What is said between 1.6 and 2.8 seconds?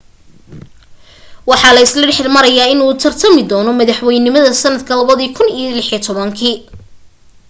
la isla dhexmarayaa